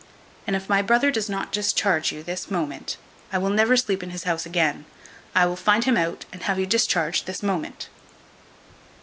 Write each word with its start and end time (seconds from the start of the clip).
And 0.47 0.55
if 0.55 0.67
my 0.67 0.81
brother 0.81 1.11
doth 1.11 1.29
not 1.29 1.51
discharge 1.51 2.11
you 2.11 2.23
this 2.23 2.49
moment, 2.49 2.97
I 3.31 3.37
will 3.37 3.51
never 3.51 3.77
sleep 3.77 4.01
in 4.01 4.09
his 4.09 4.23
house 4.23 4.47
again. 4.47 4.85
I 5.35 5.45
will 5.45 5.55
find 5.55 5.83
him 5.83 5.95
out, 5.95 6.25
and 6.33 6.41
have 6.41 6.57
you 6.57 6.65
discharged 6.65 7.27
this 7.27 7.43
moment." 7.43 7.87